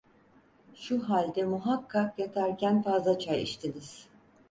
Şu 0.75 1.09
halde 1.09 1.43
muhakkak 1.43 2.19
yatarken 2.19 2.81
fazla 2.81 3.19
çay 3.19 3.41
içtiniz! 3.41 4.07